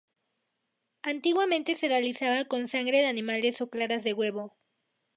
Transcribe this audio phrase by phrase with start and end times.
[1.03, 4.57] Antiguamente se realizaba con sangre de animales o claras de huevo.